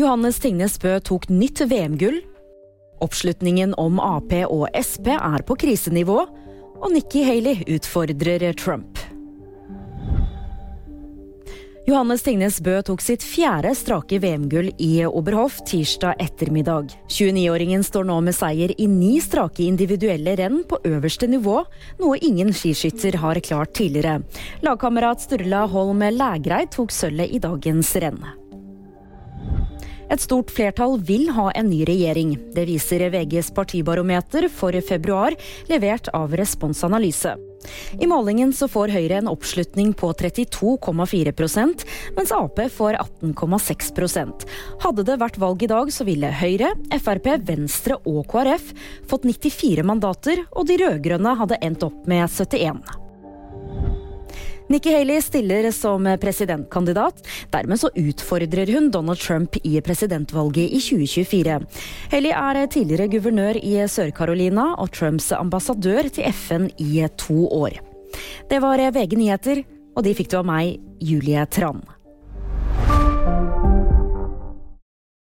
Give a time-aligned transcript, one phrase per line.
[0.00, 2.22] Johannes Tingnes Bø tok nytt VM-gull.
[3.04, 6.22] Oppslutningen om Ap og Sp er på krisenivå.
[6.80, 8.96] Og Nikki Haley utfordrer Trump.
[11.84, 16.96] Johannes Tingnes Bø tok sitt fjerde strake VM-gull i Oberhof tirsdag ettermiddag.
[17.12, 21.60] 29-åringen står nå med seier i ni strake individuelle renn på øverste nivå,
[22.00, 24.22] noe ingen skiskytter har klart tidligere.
[24.64, 28.22] Lagkamerat Sturla Holm Lægreid tok sølvet i dagens renn.
[30.10, 32.34] Et stort flertall vil ha en ny regjering.
[32.54, 35.36] Det viser VGs partibarometer for februar,
[35.70, 37.36] levert av Responsanalyse.
[38.00, 41.84] I målingen så får Høyre en oppslutning på 32,4%
[42.16, 44.46] mens Ap får 18,6%
[44.80, 48.72] Hadde det vært valg i dag, så ville Høyre, Frp, Venstre og KrF
[49.10, 52.99] fått 94 mandater, og de rød-grønne hadde endt opp med 71.
[54.70, 57.24] Nikki Haley stiller som presidentkandidat.
[57.50, 61.56] Dermed så utfordrer hun Donald Trump i presidentvalget i 2024.
[62.12, 67.80] Haley er tidligere guvernør i Sør-Carolina og Trumps ambassadør til FN i to år.
[68.46, 69.64] Det var VG nyheter,
[69.96, 71.82] og de fikk du av meg, Julie Tran.